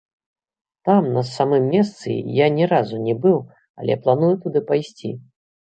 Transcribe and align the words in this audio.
Там, 0.87 1.09
на 1.17 1.23
самым 1.35 1.67
месцы, 1.75 2.15
я 2.45 2.49
ні 2.57 2.71
разу 2.73 2.95
не 3.07 3.15
быў, 3.27 3.39
але 3.83 3.93
планую 4.07 4.33
туды 4.45 4.59
пайсці. 4.73 5.17